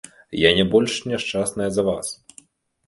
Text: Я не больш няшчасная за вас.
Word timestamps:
Я 0.43 0.49
не 0.59 0.65
больш 0.71 0.93
няшчасная 1.11 1.69
за 1.77 1.81
вас. 1.93 2.13